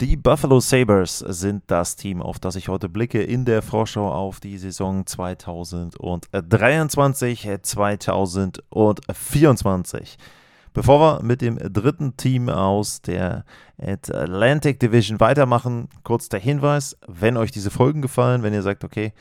Die 0.00 0.16
Buffalo 0.16 0.58
Sabres 0.60 1.18
sind 1.18 1.64
das 1.66 1.94
Team, 1.94 2.22
auf 2.22 2.38
das 2.38 2.56
ich 2.56 2.68
heute 2.68 2.88
blicke 2.88 3.22
in 3.22 3.44
der 3.44 3.60
Vorschau 3.60 4.10
auf 4.10 4.40
die 4.40 4.56
Saison 4.56 5.04
2023, 5.04 7.50
2024. 7.60 10.16
Bevor 10.72 11.00
wir 11.00 11.22
mit 11.22 11.42
dem 11.42 11.58
dritten 11.58 12.16
Team 12.16 12.48
aus 12.48 13.02
der 13.02 13.44
Atlantic 13.76 14.80
Division 14.80 15.20
weitermachen, 15.20 15.90
kurz 16.02 16.30
der 16.30 16.40
Hinweis, 16.40 16.96
wenn 17.06 17.36
euch 17.36 17.50
diese 17.50 17.70
Folgen 17.70 18.00
gefallen, 18.00 18.42
wenn 18.42 18.54
ihr 18.54 18.62
sagt, 18.62 18.84
okay, 18.84 19.12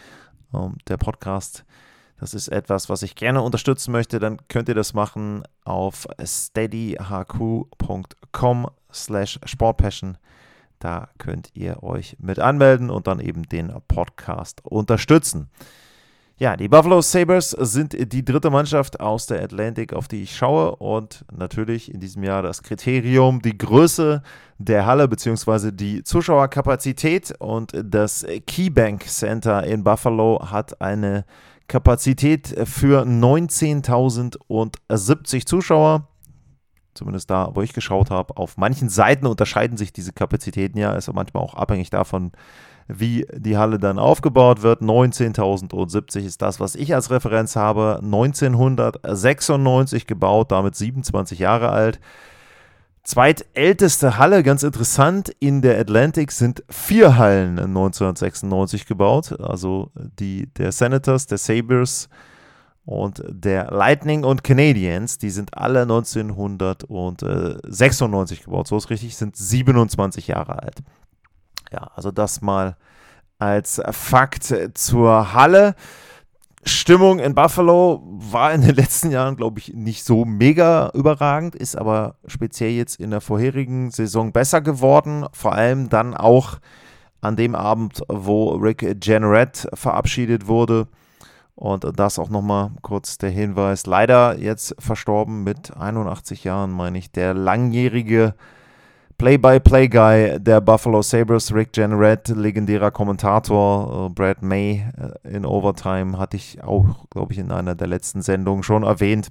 ähm, 0.53 0.77
der 0.87 0.95
Podcast, 0.95 1.65
das 2.21 2.33
ist 2.33 2.47
etwas, 2.47 2.87
was 2.87 3.01
ich 3.01 3.15
gerne 3.15 3.41
unterstützen 3.41 3.91
möchte, 3.91 4.19
dann 4.19 4.37
könnt 4.47 4.69
ihr 4.69 4.75
das 4.75 4.93
machen 4.93 5.43
auf 5.65 6.07
steadyhq.com 6.23 8.67
slash 8.93 9.39
sportpassion. 9.43 10.17
Da 10.79 11.09
könnt 11.17 11.49
ihr 11.53 11.83
euch 11.83 12.15
mit 12.19 12.39
anmelden 12.39 12.89
und 12.89 13.07
dann 13.07 13.19
eben 13.19 13.43
den 13.43 13.71
Podcast 13.87 14.61
unterstützen. 14.63 15.49
Ja, 16.37 16.55
die 16.55 16.69
Buffalo 16.69 17.01
Sabres 17.01 17.51
sind 17.51 18.13
die 18.13 18.23
dritte 18.23 18.49
Mannschaft 18.49 19.01
aus 19.01 19.25
der 19.25 19.43
Atlantic, 19.43 19.91
auf 19.91 20.07
die 20.07 20.23
ich 20.23 20.37
schaue. 20.37 20.77
Und 20.77 21.25
natürlich 21.37 21.93
in 21.93 21.99
diesem 21.99 22.23
Jahr 22.23 22.41
das 22.41 22.63
Kriterium, 22.63 23.41
die 23.41 23.57
Größe 23.57 24.23
der 24.57 24.85
Halle 24.85 25.09
bzw. 25.09 25.73
die 25.73 26.01
Zuschauerkapazität. 26.01 27.33
Und 27.39 27.73
das 27.83 28.25
Keybank 28.47 29.05
Center 29.05 29.65
in 29.65 29.83
Buffalo 29.83 30.39
hat 30.49 30.79
eine 30.79 31.25
Kapazität 31.67 32.55
für 32.63 33.03
19.070 33.03 35.45
Zuschauer 35.45 36.08
zumindest 36.93 37.29
da, 37.29 37.51
wo 37.53 37.61
ich 37.61 37.73
geschaut 37.73 38.09
habe. 38.09 38.37
Auf 38.37 38.57
manchen 38.57 38.89
Seiten 38.89 39.27
unterscheiden 39.27 39.77
sich 39.77 39.93
diese 39.93 40.13
Kapazitäten 40.13 40.77
ja, 40.77 40.93
ist 40.93 41.11
manchmal 41.13 41.43
auch 41.43 41.55
abhängig 41.55 41.89
davon, 41.89 42.31
wie 42.87 43.25
die 43.33 43.57
Halle 43.57 43.79
dann 43.79 43.99
aufgebaut 43.99 44.63
wird. 44.63 44.81
19.070 44.81 46.25
ist 46.25 46.41
das, 46.41 46.59
was 46.59 46.75
ich 46.75 46.95
als 46.95 47.11
Referenz 47.11 47.55
habe. 47.55 47.99
1996 48.03 50.07
gebaut, 50.07 50.51
damit 50.51 50.75
27 50.75 51.39
Jahre 51.39 51.69
alt. 51.69 51.99
Zweitälteste 53.03 54.17
Halle, 54.17 54.43
ganz 54.43 54.63
interessant, 54.63 55.29
in 55.39 55.61
der 55.61 55.79
Atlantic 55.79 56.31
sind 56.31 56.63
vier 56.69 57.17
Hallen 57.17 57.57
1996 57.57 58.85
gebaut. 58.85 59.39
Also 59.39 59.91
die 59.95 60.47
der 60.53 60.71
Senators, 60.71 61.27
der 61.27 61.37
Sabres, 61.37 62.09
und 62.89 63.23
der 63.29 63.69
Lightning 63.69 64.23
und 64.23 64.43
Canadiens, 64.43 65.19
die 65.19 65.29
sind 65.29 65.55
alle 65.55 65.83
1996 65.83 68.45
gebaut. 68.45 68.67
So 68.67 68.77
ist 68.77 68.89
richtig, 68.89 69.15
sind 69.15 69.37
27 69.37 70.25
Jahre 70.25 70.63
alt. 70.63 70.79
Ja, 71.71 71.91
also 71.93 72.09
das 72.09 72.41
mal 72.41 72.77
als 73.37 73.79
Fakt 73.91 74.51
zur 74.73 75.35
Halle. 75.35 75.75
Stimmung 76.63 77.19
in 77.19 77.35
Buffalo 77.35 78.01
war 78.07 78.53
in 78.53 78.61
den 78.61 78.73
letzten 78.75 79.11
Jahren, 79.11 79.35
glaube 79.35 79.59
ich, 79.59 79.75
nicht 79.75 80.03
so 80.03 80.25
mega 80.25 80.89
überragend, 80.95 81.53
ist 81.53 81.77
aber 81.77 82.15
speziell 82.25 82.71
jetzt 82.71 82.99
in 82.99 83.11
der 83.11 83.21
vorherigen 83.21 83.91
Saison 83.91 84.31
besser 84.31 84.61
geworden. 84.61 85.27
Vor 85.31 85.53
allem 85.53 85.89
dann 85.89 86.15
auch 86.15 86.57
an 87.21 87.35
dem 87.35 87.53
Abend, 87.53 88.01
wo 88.07 88.55
Rick 88.55 89.05
Jenneret 89.05 89.67
verabschiedet 89.75 90.47
wurde. 90.47 90.87
Und 91.59 91.85
das 91.99 92.17
auch 92.19 92.29
nochmal 92.29 92.71
kurz 92.81 93.17
der 93.17 93.31
Hinweis. 93.31 93.85
Leider 93.85 94.39
jetzt 94.39 94.73
verstorben 94.79 95.43
mit 95.43 95.75
81 95.75 96.45
Jahren, 96.45 96.71
meine 96.71 96.97
ich, 96.97 97.11
der 97.11 97.33
langjährige 97.33 98.33
Play-by-Play-Guy 99.17 100.39
der 100.39 100.61
Buffalo 100.61 101.01
Sabres, 101.01 101.53
Rick 101.53 101.75
Jenneret, 101.75 102.29
legendärer 102.29 102.91
Kommentator, 102.91 104.05
äh, 104.05 104.13
Brad 104.13 104.41
May 104.41 104.85
äh, 104.97 105.35
in 105.35 105.45
Overtime, 105.45 106.17
hatte 106.17 106.37
ich 106.37 106.63
auch, 106.63 107.09
glaube 107.09 107.33
ich, 107.33 107.39
in 107.39 107.51
einer 107.51 107.75
der 107.75 107.87
letzten 107.87 108.21
Sendungen 108.21 108.63
schon 108.63 108.83
erwähnt. 108.83 109.27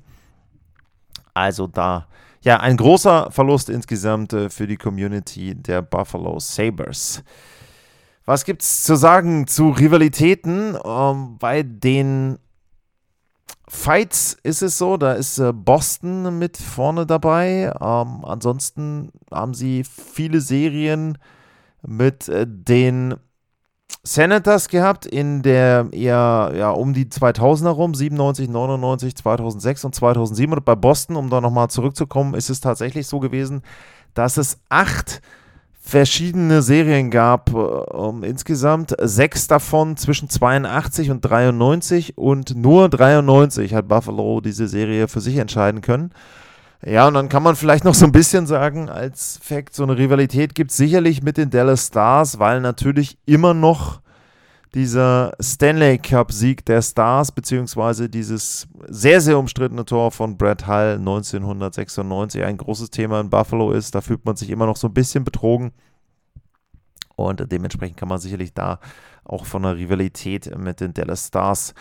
Also 1.32 1.66
da, 1.66 2.08
ja, 2.42 2.60
ein 2.60 2.76
großer 2.76 3.30
Verlust 3.30 3.70
insgesamt 3.70 4.34
äh, 4.34 4.50
für 4.50 4.66
die 4.66 4.76
Community 4.76 5.54
der 5.54 5.80
Buffalo 5.80 6.38
Sabres. 6.40 7.24
Was 8.28 8.44
gibt 8.44 8.60
es 8.60 8.82
zu 8.82 8.94
sagen 8.94 9.46
zu 9.46 9.70
Rivalitäten? 9.70 10.76
Ähm, 10.84 11.38
bei 11.38 11.62
den 11.62 12.38
Fights 13.66 14.36
ist 14.42 14.60
es 14.60 14.76
so, 14.76 14.98
da 14.98 15.14
ist 15.14 15.38
äh, 15.38 15.54
Boston 15.54 16.38
mit 16.38 16.58
vorne 16.58 17.06
dabei. 17.06 17.72
Ähm, 17.80 18.26
ansonsten 18.26 19.12
haben 19.32 19.54
sie 19.54 19.82
viele 19.82 20.42
Serien 20.42 21.16
mit 21.80 22.28
äh, 22.28 22.44
den 22.46 23.14
Senators 24.02 24.68
gehabt 24.68 25.06
in 25.06 25.40
der 25.40 25.88
eher 25.92 26.52
ja, 26.54 26.70
um 26.72 26.92
die 26.92 27.06
2000er 27.06 27.70
rum, 27.70 27.94
97, 27.94 28.50
99, 28.50 29.16
2006 29.16 29.84
und 29.86 29.94
2007. 29.94 30.52
Und 30.52 30.66
bei 30.66 30.74
Boston, 30.74 31.16
um 31.16 31.30
da 31.30 31.40
nochmal 31.40 31.70
zurückzukommen, 31.70 32.34
ist 32.34 32.50
es 32.50 32.60
tatsächlich 32.60 33.06
so 33.06 33.20
gewesen, 33.20 33.62
dass 34.12 34.36
es 34.36 34.58
acht 34.68 35.22
verschiedene 35.88 36.60
Serien 36.60 37.10
gab. 37.10 37.54
Um, 37.54 38.22
insgesamt 38.22 38.94
sechs 39.00 39.46
davon 39.46 39.96
zwischen 39.96 40.28
82 40.28 41.10
und 41.10 41.22
93 41.22 42.18
und 42.18 42.54
nur 42.56 42.90
93 42.90 43.72
hat 43.72 43.88
Buffalo 43.88 44.42
diese 44.42 44.68
Serie 44.68 45.08
für 45.08 45.20
sich 45.20 45.38
entscheiden 45.38 45.80
können. 45.80 46.10
Ja, 46.84 47.08
und 47.08 47.14
dann 47.14 47.30
kann 47.30 47.42
man 47.42 47.56
vielleicht 47.56 47.84
noch 47.84 47.94
so 47.94 48.04
ein 48.04 48.12
bisschen 48.12 48.46
sagen, 48.46 48.88
als 48.90 49.40
Fakt, 49.42 49.74
so 49.74 49.82
eine 49.82 49.96
Rivalität 49.96 50.54
gibt 50.54 50.70
es 50.70 50.76
sicherlich 50.76 51.22
mit 51.22 51.38
den 51.38 51.50
Dallas 51.50 51.86
Stars, 51.86 52.38
weil 52.38 52.60
natürlich 52.60 53.16
immer 53.24 53.54
noch 53.54 54.00
dieser 54.78 55.32
Stanley 55.40 55.98
Cup-Sieg 55.98 56.64
der 56.64 56.82
Stars, 56.82 57.32
beziehungsweise 57.32 58.08
dieses 58.08 58.68
sehr, 58.86 59.20
sehr 59.20 59.36
umstrittene 59.36 59.84
Tor 59.84 60.12
von 60.12 60.38
Brad 60.38 60.68
Hull 60.68 60.98
1996 60.98 62.44
ein 62.44 62.56
großes 62.56 62.90
Thema 62.90 63.18
in 63.18 63.28
Buffalo 63.28 63.72
ist. 63.72 63.96
Da 63.96 64.00
fühlt 64.00 64.24
man 64.24 64.36
sich 64.36 64.50
immer 64.50 64.66
noch 64.66 64.76
so 64.76 64.86
ein 64.86 64.94
bisschen 64.94 65.24
betrogen. 65.24 65.72
Und 67.16 67.50
dementsprechend 67.50 67.96
kann 67.96 68.08
man 68.08 68.20
sicherlich 68.20 68.54
da 68.54 68.78
auch 69.24 69.46
von 69.46 69.64
einer 69.64 69.76
Rivalität 69.76 70.56
mit 70.56 70.78
den 70.78 70.94
Dallas 70.94 71.26
Stars 71.26 71.74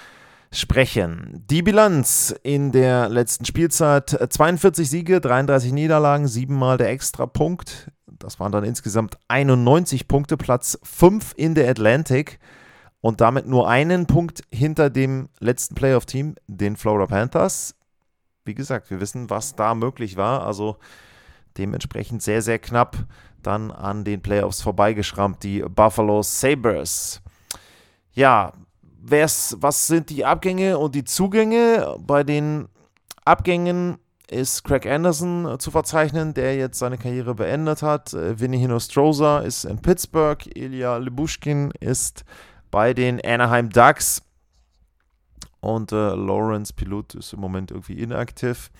sprechen. 0.51 1.45
Die 1.51 1.61
Bilanz 1.61 2.33
in 2.41 2.71
der 2.71 3.09
letzten 3.09 3.45
Spielzeit: 3.45 4.09
42 4.27 4.89
Siege, 4.89 5.21
33 5.21 5.71
Niederlagen, 5.71 6.27
siebenmal 6.27 6.79
der 6.79 6.89
Extrapunkt. 6.89 7.91
Das 8.07 8.39
waren 8.39 8.51
dann 8.51 8.63
insgesamt 8.63 9.19
91 9.27 10.07
Punkte, 10.07 10.35
Platz 10.35 10.79
5 10.81 11.35
in 11.37 11.53
der 11.53 11.69
Atlantic 11.69 12.39
und 13.01 13.21
damit 13.21 13.47
nur 13.47 13.69
einen 13.69 14.05
Punkt 14.05 14.41
hinter 14.51 14.89
dem 14.89 15.29
letzten 15.39 15.75
Playoff-Team, 15.75 16.35
den 16.47 16.75
Florida 16.75 17.07
Panthers. 17.07 17.75
Wie 18.45 18.55
gesagt, 18.55 18.89
wir 18.89 18.99
wissen, 18.99 19.29
was 19.29 19.55
da 19.55 19.75
möglich 19.75 20.17
war. 20.17 20.45
Also 20.45 20.77
dementsprechend 21.57 22.21
sehr, 22.21 22.41
sehr 22.41 22.59
knapp 22.59 22.97
dann 23.43 23.71
an 23.71 24.03
den 24.03 24.21
Playoffs 24.21 24.61
vorbeigeschrammt, 24.61 25.43
die 25.43 25.61
Buffalo 25.61 26.21
Sabres. 26.23 27.21
Ja, 28.13 28.53
was 28.99 29.87
sind 29.87 30.09
die 30.09 30.25
Abgänge 30.25 30.77
und 30.77 30.95
die 30.95 31.03
Zugänge? 31.03 31.95
Bei 31.99 32.23
den 32.23 32.67
Abgängen 33.23 33.99
ist 34.29 34.63
Craig 34.65 34.85
Anderson 34.85 35.59
zu 35.59 35.71
verzeichnen, 35.71 36.33
der 36.33 36.55
jetzt 36.57 36.79
seine 36.79 36.97
Karriere 36.97 37.35
beendet 37.35 37.81
hat. 37.81 38.13
Vinny 38.13 38.57
Hinostroza 38.57 39.39
ist 39.39 39.63
in 39.63 39.81
Pittsburgh. 39.81 40.45
Ilya 40.57 40.97
Lebushkin 40.97 41.71
ist 41.79 42.25
bei 42.71 42.93
den 42.93 43.19
Anaheim 43.23 43.69
Ducks. 43.69 44.21
Und 45.59 45.91
äh, 45.91 45.95
Lawrence 45.95 46.73
Pilot 46.73 47.15
ist 47.15 47.33
im 47.33 47.39
Moment 47.39 47.71
irgendwie 47.71 47.99
inaktiv. 47.99 48.71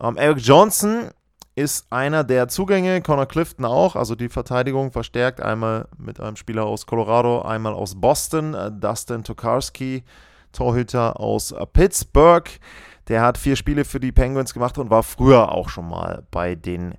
Ähm, 0.00 0.16
Eric 0.16 0.38
Johnson 0.38 1.10
ist 1.54 1.86
einer 1.90 2.24
der 2.24 2.48
Zugänge, 2.48 3.00
Connor 3.00 3.26
Clifton 3.26 3.64
auch, 3.64 3.94
also 3.94 4.16
die 4.16 4.28
Verteidigung 4.28 4.90
verstärkt 4.90 5.40
einmal 5.40 5.86
mit 5.96 6.18
einem 6.20 6.36
Spieler 6.36 6.64
aus 6.64 6.86
Colorado, 6.86 7.42
einmal 7.42 7.74
aus 7.74 8.00
Boston, 8.00 8.54
äh, 8.54 8.72
Dustin 8.72 9.22
Tokarski, 9.22 10.02
Torhüter 10.52 11.20
aus 11.20 11.52
äh, 11.52 11.64
Pittsburgh. 11.66 12.48
Der 13.08 13.22
hat 13.22 13.38
vier 13.38 13.54
Spiele 13.54 13.84
für 13.84 14.00
die 14.00 14.12
Penguins 14.12 14.54
gemacht 14.54 14.78
und 14.78 14.90
war 14.90 15.02
früher 15.02 15.52
auch 15.52 15.68
schon 15.68 15.88
mal 15.88 16.26
bei 16.30 16.54
den 16.54 16.94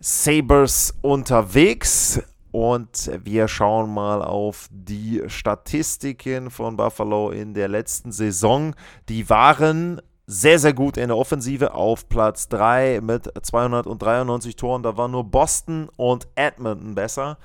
Sabres 0.00 0.94
unterwegs. 1.02 2.22
Und 2.52 3.10
wir 3.24 3.48
schauen 3.48 3.92
mal 3.92 4.22
auf 4.22 4.68
die 4.70 5.22
Statistiken 5.26 6.50
von 6.50 6.76
Buffalo 6.76 7.30
in 7.30 7.54
der 7.54 7.68
letzten 7.68 8.12
Saison. 8.12 8.74
Die 9.08 9.28
waren 9.30 10.02
sehr, 10.26 10.58
sehr 10.58 10.74
gut 10.74 10.98
in 10.98 11.08
der 11.08 11.16
Offensive 11.16 11.72
auf 11.74 12.10
Platz 12.10 12.48
3 12.48 13.00
mit 13.00 13.30
293 13.42 14.54
Toren. 14.56 14.82
Da 14.82 14.98
waren 14.98 15.12
nur 15.12 15.24
Boston 15.24 15.88
und 15.96 16.28
Edmonton 16.34 16.94
besser. 16.94 17.38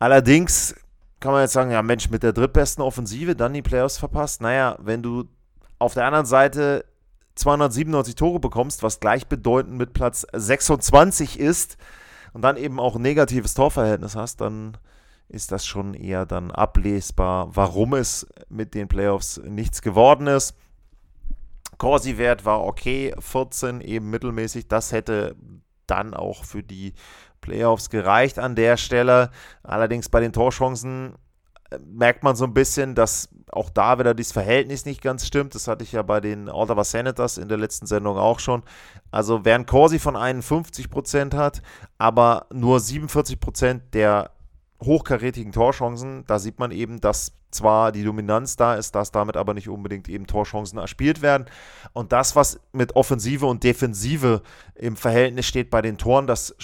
Allerdings 0.00 0.74
kann 1.20 1.32
man 1.32 1.42
jetzt 1.42 1.52
sagen, 1.52 1.70
ja 1.70 1.82
Mensch, 1.82 2.10
mit 2.10 2.24
der 2.24 2.32
drittbesten 2.32 2.82
Offensive 2.82 3.36
dann 3.36 3.54
die 3.54 3.62
Playoffs 3.62 3.98
verpasst. 3.98 4.42
Naja, 4.42 4.76
wenn 4.80 5.00
du 5.00 5.24
auf 5.78 5.94
der 5.94 6.06
anderen 6.06 6.26
Seite 6.26 6.84
297 7.36 8.16
Tore 8.16 8.40
bekommst, 8.40 8.82
was 8.82 8.98
gleichbedeutend 8.98 9.78
mit 9.78 9.92
Platz 9.92 10.26
26 10.32 11.38
ist 11.38 11.76
und 12.34 12.42
dann 12.42 12.58
eben 12.58 12.78
auch 12.78 12.96
ein 12.96 13.02
negatives 13.02 13.54
Torverhältnis 13.54 14.16
hast, 14.16 14.40
dann 14.42 14.76
ist 15.28 15.52
das 15.52 15.64
schon 15.64 15.94
eher 15.94 16.26
dann 16.26 16.50
ablesbar, 16.50 17.56
warum 17.56 17.94
es 17.94 18.26
mit 18.48 18.74
den 18.74 18.88
Playoffs 18.88 19.40
nichts 19.44 19.80
geworden 19.80 20.26
ist. 20.26 20.54
Corsi-Wert 21.78 22.44
war 22.44 22.62
okay, 22.62 23.14
14 23.18 23.80
eben 23.80 24.10
mittelmäßig. 24.10 24.68
Das 24.68 24.92
hätte 24.92 25.36
dann 25.86 26.12
auch 26.12 26.44
für 26.44 26.62
die 26.62 26.94
Playoffs 27.40 27.88
gereicht 27.88 28.38
an 28.38 28.54
der 28.54 28.76
Stelle. 28.76 29.30
Allerdings 29.62 30.08
bei 30.08 30.20
den 30.20 30.32
Torchancen 30.32 31.14
merkt 31.84 32.22
man 32.22 32.36
so 32.36 32.44
ein 32.44 32.54
bisschen, 32.54 32.94
dass 32.94 33.28
auch 33.50 33.70
da 33.70 33.98
wieder 33.98 34.14
das 34.14 34.32
Verhältnis 34.32 34.84
nicht 34.84 35.00
ganz 35.00 35.26
stimmt. 35.26 35.54
Das 35.54 35.68
hatte 35.68 35.84
ich 35.84 35.92
ja 35.92 36.02
bei 36.02 36.20
den 36.20 36.48
Ottawa 36.48 36.84
Senators 36.84 37.38
in 37.38 37.48
der 37.48 37.58
letzten 37.58 37.86
Sendung 37.86 38.16
auch 38.16 38.40
schon. 38.40 38.62
Also 39.10 39.44
während 39.44 39.66
Corsi 39.66 39.98
von 39.98 40.16
51% 40.16 41.34
hat, 41.36 41.62
aber 41.98 42.46
nur 42.52 42.78
47% 42.78 43.80
der 43.92 44.30
hochkarätigen 44.82 45.52
Torchancen, 45.52 46.24
da 46.26 46.38
sieht 46.38 46.58
man 46.58 46.70
eben, 46.70 47.00
dass 47.00 47.32
zwar 47.50 47.92
die 47.92 48.02
Dominanz 48.02 48.56
da 48.56 48.74
ist, 48.74 48.94
dass 48.94 49.12
damit 49.12 49.36
aber 49.36 49.54
nicht 49.54 49.68
unbedingt 49.68 50.08
eben 50.08 50.26
Torchancen 50.26 50.78
erspielt 50.78 51.22
werden. 51.22 51.46
Und 51.92 52.12
das, 52.12 52.34
was 52.34 52.60
mit 52.72 52.96
Offensive 52.96 53.46
und 53.46 53.62
Defensive 53.62 54.42
im 54.74 54.96
Verhältnis 54.96 55.46
steht 55.46 55.70
bei 55.70 55.80
den 55.80 55.96
Toren, 55.96 56.26
das 56.26 56.56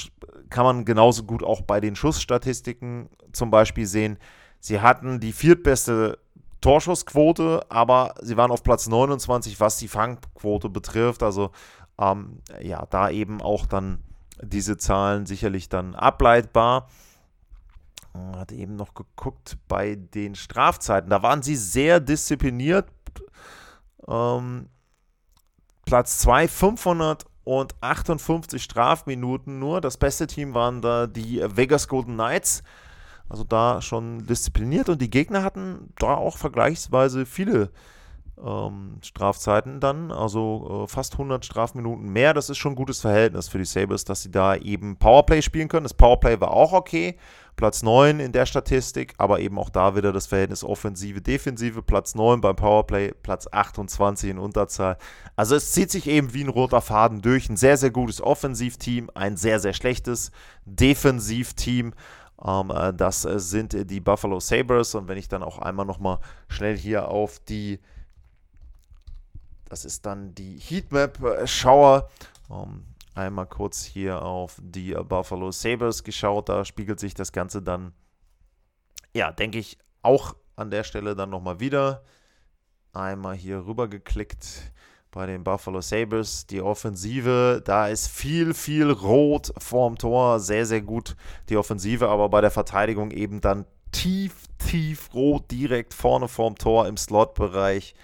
kann 0.51 0.65
man 0.65 0.85
genauso 0.85 1.23
gut 1.23 1.45
auch 1.45 1.63
bei 1.63 1.81
den 1.81 1.95
Schussstatistiken 1.95 3.09
zum 3.33 3.51
Beispiel 3.53 3.87
sehen. 3.87 4.19
Sie 4.61 4.81
hatten 4.81 5.21
die 5.21 5.33
viertbeste 5.33 6.19
Torschussquote, 6.61 7.65
aber 7.71 8.15
sie 8.21 8.37
waren 8.37 8.51
auf 8.51 8.63
Platz 8.63 8.87
29, 8.87 9.59
was 9.61 9.79
die 9.79 9.89
Fangquote 9.89 10.69
betrifft. 10.69 11.23
Also 11.23 11.51
ähm, 11.99 12.43
ja, 12.61 12.85
da 12.87 13.11
eben 13.11 13.41
auch 13.41 13.67
dann 13.67 14.03
diese 14.43 14.77
Zahlen 14.77 15.27
sicherlich 15.27 15.69
dann 15.69 15.95
ableitbar. 15.95 16.89
Hat 18.35 18.51
eben 18.53 18.77
noch 18.77 18.95
geguckt 18.95 19.57
bei 19.69 19.95
den 19.95 20.35
Strafzeiten. 20.35 21.11
Da 21.11 21.23
waren 21.23 21.43
sie 21.43 21.57
sehr 21.57 22.01
diszipliniert. 22.01 22.89
Ähm, 24.09 24.69
Platz 25.85 26.19
2, 26.19 26.49
558 26.49 28.63
Strafminuten 28.63 29.59
nur. 29.59 29.81
Das 29.81 29.97
beste 29.97 30.27
Team 30.27 30.53
waren 30.55 30.83
da 30.83 31.07
die 31.07 31.43
Vegas 31.45 31.89
Golden 31.89 32.15
Knights. 32.15 32.63
Also 33.31 33.45
da 33.45 33.81
schon 33.81 34.27
diszipliniert 34.27 34.89
und 34.89 35.01
die 35.01 35.09
Gegner 35.09 35.43
hatten 35.45 35.93
da 35.99 36.15
auch 36.15 36.37
vergleichsweise 36.37 37.25
viele 37.25 37.71
ähm, 38.45 38.99
Strafzeiten 39.03 39.81
dann, 39.81 40.11
also 40.11 40.85
äh, 40.85 40.89
fast 40.89 41.13
100 41.15 41.45
Strafminuten 41.45 42.09
mehr. 42.09 42.35
Das 42.35 42.51
ist 42.51 42.59
schon 42.59 42.73
ein 42.73 42.77
gutes 42.77 43.01
Verhältnis 43.01 43.49
für 43.49 43.59
die 43.59 43.65
Sabres, 43.65 44.05
dass 44.05 44.23
sie 44.23 44.31
da 44.31 44.57
eben 44.57 44.97
Powerplay 44.97 45.43
spielen 45.43 45.69
können. 45.69 45.85
Das 45.85 45.95
Powerplay 45.95 46.41
war 46.41 46.51
auch 46.51 46.73
okay, 46.73 47.17
Platz 47.57 47.83
9 47.83 48.21
in 48.21 48.33
der 48.33 48.47
Statistik, 48.47 49.15
aber 49.19 49.41
eben 49.41 49.59
auch 49.59 49.71
da 49.71 49.95
wieder 49.95 50.13
das 50.13 50.27
Verhältnis 50.27 50.65
Offensive-Defensive, 50.65 51.83
Platz 51.83 52.15
9 52.15 52.41
beim 52.41 52.57
Powerplay, 52.57 53.13
Platz 53.23 53.47
28 53.51 54.31
in 54.31 54.39
Unterzahl. 54.39 54.97
Also 55.37 55.57
es 55.57 55.73
zieht 55.73 55.91
sich 55.91 56.07
eben 56.07 56.33
wie 56.33 56.43
ein 56.43 56.49
roter 56.49 56.81
Faden 56.81 57.21
durch. 57.21 57.49
Ein 57.49 57.57
sehr, 57.57 57.77
sehr 57.77 57.91
gutes 57.91 58.23
Offensivteam, 58.23 59.11
ein 59.15 59.37
sehr, 59.37 59.61
sehr 59.61 59.75
schlechtes 59.75 60.31
Defensivteam. 60.65 61.89
Äh, 61.89 61.93
das 62.41 63.25
äh, 63.25 63.39
sind 63.39 63.91
die 63.91 64.01
Buffalo 64.01 64.41
Sabres. 64.41 64.95
Und 64.95 65.09
wenn 65.09 65.19
ich 65.19 65.29
dann 65.29 65.43
auch 65.43 65.59
einmal 65.59 65.87
nochmal 65.87 66.19
schnell 66.49 66.77
hier 66.77 67.09
auf 67.09 67.39
die 67.41 67.81
das 69.71 69.85
ist 69.85 70.05
dann 70.05 70.35
die 70.35 70.59
Heatmap 70.59 71.23
äh, 71.23 71.47
Schauer. 71.47 72.11
Um, 72.49 72.85
einmal 73.15 73.47
kurz 73.47 73.85
hier 73.85 74.21
auf 74.23 74.61
die 74.61 74.93
Buffalo 74.93 75.53
Sabres 75.53 76.03
geschaut. 76.03 76.49
Da 76.49 76.65
spiegelt 76.65 76.99
sich 76.99 77.15
das 77.15 77.31
Ganze 77.33 77.63
dann, 77.63 77.93
ja, 79.15 79.31
denke 79.31 79.59
ich, 79.59 79.79
auch 80.03 80.35
an 80.57 80.71
der 80.71 80.83
Stelle 80.83 81.15
dann 81.15 81.31
nochmal 81.31 81.61
wieder. 81.61 82.03
Einmal 82.93 83.37
hier 83.37 83.65
rüber 83.65 83.87
geklickt 83.87 84.73
bei 85.11 85.27
den 85.27 85.45
Buffalo 85.45 85.81
Sabres. 85.81 86.47
Die 86.47 86.61
Offensive, 86.61 87.63
da 87.65 87.89
ist 87.89 88.09
viel, 88.09 88.55
viel 88.55 88.91
rot 88.91 89.53
vorm 89.59 89.99
Tor. 89.99 90.41
Sehr, 90.41 90.67
sehr 90.67 90.83
gut 90.83 91.17
die 91.49 91.57
Offensive, 91.57 92.09
aber 92.09 92.29
bei 92.29 92.41
der 92.41 92.51
Verteidigung 92.51 93.11
eben 93.11 93.41
dann 93.41 93.65
tief, 93.93 94.35
tief 94.59 95.13
rot 95.15 95.51
direkt 95.51 95.95
vorne 95.95 96.29
vorm 96.29 96.57
Tor 96.57 96.87
im 96.87 96.97
Slot-Bereich 96.97 97.95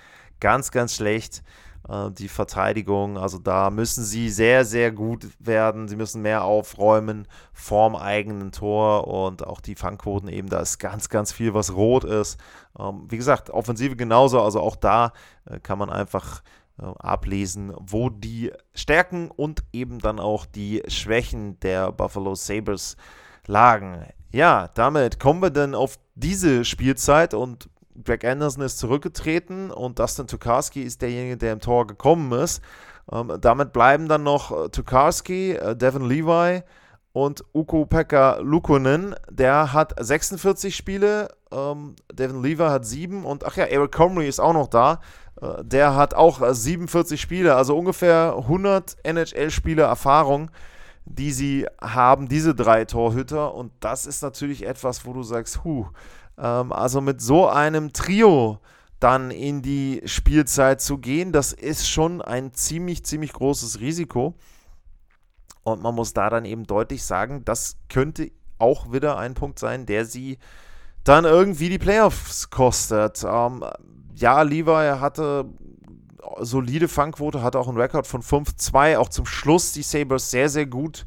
ganz, 0.40 0.70
ganz 0.70 0.96
schlecht. 0.96 1.42
Äh, 1.88 2.10
die 2.10 2.28
Verteidigung, 2.28 3.18
also 3.18 3.38
da 3.38 3.70
müssen 3.70 4.04
sie 4.04 4.28
sehr, 4.30 4.64
sehr 4.64 4.90
gut 4.92 5.28
werden. 5.38 5.88
Sie 5.88 5.96
müssen 5.96 6.22
mehr 6.22 6.44
aufräumen 6.44 7.28
vorm 7.52 7.96
eigenen 7.96 8.52
Tor 8.52 9.06
und 9.06 9.46
auch 9.46 9.60
die 9.60 9.74
Fangquoten 9.74 10.28
eben, 10.28 10.48
da 10.48 10.60
ist 10.60 10.78
ganz, 10.78 11.08
ganz 11.08 11.32
viel, 11.32 11.54
was 11.54 11.74
rot 11.74 12.04
ist. 12.04 12.38
Ähm, 12.78 13.06
wie 13.08 13.16
gesagt, 13.16 13.50
Offensive 13.50 13.96
genauso, 13.96 14.40
also 14.42 14.60
auch 14.60 14.76
da 14.76 15.12
äh, 15.44 15.60
kann 15.60 15.78
man 15.78 15.90
einfach 15.90 16.42
ablesen, 16.78 17.73
wo 17.78 18.11
die 18.11 18.52
Stärken 18.75 19.31
und 19.31 19.64
eben 19.73 19.99
dann 19.99 20.20
auch 20.20 20.46
die 20.46 20.82
Schwächen 20.88 21.58
der 21.61 21.93
Buffalo 21.93 22.34
Sabres 22.34 22.96
lagen. 23.46 24.05
Ja, 24.31 24.69
damit 24.75 25.19
kommen 25.19 25.40
wir 25.40 25.50
dann 25.50 25.75
auf 25.75 25.99
diese 26.14 26.64
Spielzeit 26.64 27.32
und 27.32 27.70
Greg 28.05 28.25
Anderson 28.25 28.64
ist 28.64 28.78
zurückgetreten 28.78 29.70
und 29.70 29.99
Dustin 29.99 30.26
Tokarski 30.26 30.82
ist 30.82 31.00
derjenige, 31.00 31.37
der 31.37 31.52
im 31.55 31.61
Tor 31.61 31.87
gekommen 31.87 32.32
ist. 32.32 32.62
Ähm, 33.11 33.32
damit 33.40 33.73
bleiben 33.73 34.08
dann 34.08 34.25
noch 34.25 34.50
äh, 34.50 34.69
Tokarski, 34.69 35.52
äh, 35.52 35.76
Devin 35.76 36.05
Levi 36.05 36.62
und 37.12 37.44
Uko 37.55 37.87
Pekka 37.87 38.38
Lukonen. 38.40 39.14
Der 39.31 39.73
hat 39.73 39.94
46 39.99 40.75
Spiele, 40.75 41.28
ähm, 41.50 41.96
Devin 42.12 42.42
Levi 42.42 42.64
hat 42.64 42.85
7 42.85 43.25
und 43.25 43.45
ach 43.45 43.56
ja, 43.56 43.64
Eric 43.64 43.92
Comrie 43.92 44.26
ist 44.26 44.40
auch 44.40 44.52
noch 44.52 44.68
da. 44.68 45.00
Äh, 45.40 45.64
der 45.64 45.95
hat 45.95 46.14
auch 46.14 46.40
47 46.43 47.21
Spiele, 47.21 47.55
also 47.55 47.76
ungefähr 47.76 48.35
100 48.37 48.97
NHL-Spiele 49.05 49.83
Erfahrung 49.83 50.50
die 51.07 51.33
sie 51.33 51.66
haben, 51.81 52.28
diese 52.28 52.55
drei 52.55 52.85
Torhüter. 52.85 53.55
Und 53.55 53.73
das 53.81 54.07
ist 54.07 54.23
natürlich 54.23 54.66
etwas, 54.66 55.07
wo 55.07 55.12
du 55.12 55.23
sagst, 55.23 55.64
huh, 55.64 55.87
ähm, 56.37 56.73
also 56.73 57.00
mit 57.00 57.21
so 57.21 57.49
einem 57.49 57.93
Trio 57.93 58.59
dann 58.99 59.31
in 59.31 59.62
die 59.62 60.02
Spielzeit 60.05 60.81
zu 60.81 60.99
gehen, 60.99 61.33
das 61.33 61.52
ist 61.52 61.88
schon 61.88 62.23
ein 62.23 62.52
ziemlich, 62.55 63.05
ziemlich 63.05 63.33
großes 63.33 63.81
Risiko. 63.81 64.35
Und 65.62 65.83
man 65.83 65.95
muss 65.95 66.12
da 66.12 66.28
dann 66.28 66.45
eben 66.45 66.64
deutlich 66.64 67.05
sagen, 67.05 67.45
das 67.45 67.76
könnte 67.88 68.31
auch 68.59 68.93
wieder 68.93 69.19
ein 69.19 69.35
Punkt 69.35 69.59
sein, 69.59 69.87
der 69.87 70.05
sie 70.05 70.38
dann 71.05 71.25
irgendwie 71.25 71.69
die 71.69 71.78
Playoffs 71.78 72.50
kostet. 72.50 73.25
Ähm, 73.25 73.64
ja, 74.16 74.42
Levi 74.42 74.99
hatte 74.99 75.46
solide 76.40 76.88
Fangquote, 76.88 77.42
hatte 77.42 77.58
auch 77.58 77.68
einen 77.68 77.78
Rekord 77.78 78.06
von 78.06 78.23
5-2. 78.23 78.96
Auch 78.99 79.08
zum 79.08 79.26
Schluss 79.26 79.73
die 79.73 79.82
Sabres 79.82 80.30
sehr, 80.30 80.49
sehr 80.49 80.66
gut 80.66 81.06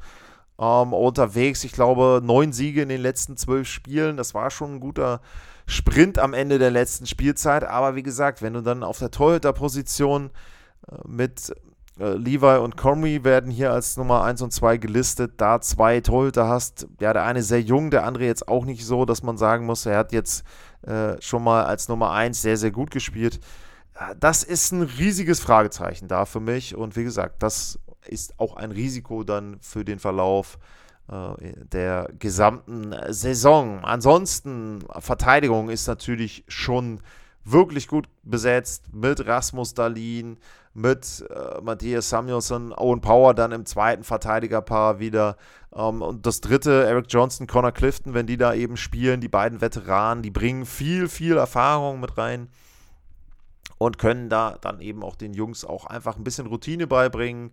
ähm, 0.60 0.94
unterwegs. 0.94 1.64
Ich 1.64 1.72
glaube, 1.72 2.22
neun 2.24 2.54
Siege 2.54 2.82
in 2.82 2.90
den 2.90 3.02
letzten 3.02 3.38
zwölf 3.38 3.68
Spielen. 3.68 4.18
Das 4.18 4.34
war 4.34 4.52
schon 4.52 4.76
ein 4.76 4.80
guter 4.80 5.22
Sprint 5.66 6.20
am 6.20 6.34
Ende 6.34 6.60
der 6.60 6.72
letzten 6.72 7.06
Spielzeit. 7.06 7.64
Aber 7.64 7.96
wie 7.96 8.04
gesagt, 8.04 8.42
wenn 8.42 8.54
du 8.54 8.62
dann 8.62 8.84
auf 8.84 9.00
der 9.00 9.12
Torhüter-Position 9.12 10.30
äh, 10.88 10.96
mit 11.08 11.54
äh, 12.00 12.14
Levi 12.14 12.58
und 12.60 12.78
Comrie 12.78 13.24
werden 13.24 13.52
hier 13.52 13.72
als 13.72 13.98
Nummer 13.98 14.24
1 14.24 14.42
und 14.42 14.54
2 14.54 14.78
gelistet, 14.78 15.34
da 15.38 15.60
zwei 15.60 16.00
Torhüter 16.00 16.48
hast, 16.48 16.88
ja, 17.00 17.14
der 17.14 17.26
eine 17.26 17.44
sehr 17.44 17.62
jung, 17.62 17.92
der 17.92 18.06
andere 18.06 18.26
jetzt 18.26 18.48
auch 18.48 18.66
nicht 18.66 18.86
so, 18.86 19.06
dass 19.06 19.22
man 19.22 19.38
sagen 19.38 19.66
muss, 19.66 19.86
er 19.86 19.98
hat 19.98 20.14
jetzt 20.14 20.44
äh, 20.84 21.22
schon 21.22 21.44
mal 21.44 21.66
als 21.66 21.90
Nummer 21.90 22.12
1 22.12 22.42
sehr, 22.42 22.58
sehr 22.58 22.72
gut 22.72 22.92
gespielt. 22.92 23.40
Äh, 23.96 24.16
das 24.20 24.44
ist 24.44 24.72
ein 24.72 24.84
riesiges 24.84 25.40
Fragezeichen 25.40 26.08
da 26.08 26.26
für 26.26 26.40
mich. 26.40 26.76
Und 26.76 26.96
wie 26.96 27.04
gesagt, 27.04 27.44
das 27.44 27.80
ist 28.08 28.40
auch 28.40 28.56
ein 28.56 28.72
Risiko 28.72 29.24
dann 29.24 29.58
für 29.60 29.84
den 29.84 30.00
Verlauf 30.00 30.58
äh, 31.10 31.54
der 31.72 32.10
gesamten 32.18 32.96
Saison. 33.10 33.84
Ansonsten, 33.84 34.86
Verteidigung 35.00 35.70
ist 35.70 35.88
natürlich 35.88 36.46
schon 36.48 37.02
wirklich 37.44 37.88
gut 37.88 38.08
besetzt 38.24 38.94
mit 38.94 39.26
Rasmus 39.26 39.74
Dalin, 39.74 40.38
mit 40.74 41.26
äh, 41.30 41.62
Matthias 41.62 42.10
Samuelson, 42.10 42.74
Owen 42.74 43.02
Power 43.02 43.34
dann 43.34 43.52
im 43.52 43.66
zweiten 43.66 44.04
Verteidigerpaar 44.04 45.00
wieder. 45.00 45.38
Ähm, 45.76 46.02
und 46.02 46.26
das 46.26 46.42
dritte, 46.42 46.86
Eric 46.86 47.08
Johnson, 47.10 47.48
Connor 47.48 47.72
Clifton, 47.72 48.14
wenn 48.14 48.28
die 48.28 48.38
da 48.38 48.54
eben 48.54 48.78
spielen, 48.78 49.22
die 49.22 49.28
beiden 49.28 49.62
Veteranen, 49.62 50.24
die 50.24 50.32
bringen 50.32 50.66
viel, 50.66 51.08
viel 51.08 51.38
Erfahrung 51.38 52.00
mit 52.00 52.18
rein 52.18 52.50
und 53.78 53.98
können 53.98 54.30
da 54.30 54.58
dann 54.62 54.82
eben 54.82 55.04
auch 55.04 55.16
den 55.16 55.34
Jungs 55.34 55.66
auch 55.66 55.86
einfach 55.86 56.18
ein 56.18 56.24
bisschen 56.24 56.48
Routine 56.48 56.86
beibringen. 56.86 57.52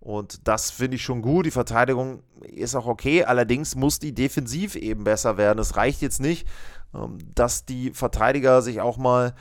Und 0.00 0.48
das 0.48 0.70
finde 0.70 0.96
ich 0.96 1.02
schon 1.02 1.22
gut. 1.22 1.46
Die 1.46 1.52
Verteidigung 1.52 2.22
ist 2.42 2.74
auch 2.74 2.86
okay. 2.86 3.24
Allerdings 3.24 3.76
muss 3.76 3.98
die 3.98 4.12
defensiv 4.12 4.74
eben 4.74 5.04
besser 5.04 5.36
werden. 5.36 5.60
Es 5.60 5.76
reicht 5.76 6.02
jetzt 6.02 6.20
nicht, 6.20 6.46
ähm, 6.94 7.18
dass 7.34 7.64
die 7.64 7.90
Verteidiger 7.90 8.62
sich 8.62 8.80
auch 8.80 8.98
mal 8.98 9.34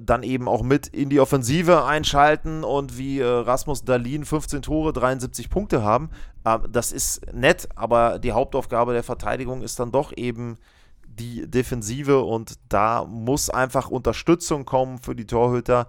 dann 0.00 0.22
eben 0.22 0.48
auch 0.48 0.62
mit 0.62 0.88
in 0.88 1.08
die 1.08 1.20
Offensive 1.20 1.84
einschalten 1.84 2.64
und 2.64 2.98
wie 2.98 3.20
äh, 3.20 3.24
Rasmus 3.24 3.84
Dalin 3.84 4.24
15 4.24 4.62
Tore, 4.62 4.92
73 4.92 5.50
Punkte 5.50 5.82
haben. 5.82 6.10
Ähm, 6.44 6.62
das 6.70 6.92
ist 6.92 7.32
nett, 7.32 7.68
aber 7.76 8.18
die 8.18 8.32
Hauptaufgabe 8.32 8.92
der 8.92 9.02
Verteidigung 9.02 9.62
ist 9.62 9.78
dann 9.78 9.92
doch 9.92 10.12
eben 10.16 10.58
die 11.06 11.48
Defensive 11.48 12.22
und 12.22 12.58
da 12.68 13.04
muss 13.04 13.50
einfach 13.50 13.90
Unterstützung 13.90 14.64
kommen 14.64 14.98
für 14.98 15.14
die 15.14 15.26
Torhüter 15.26 15.86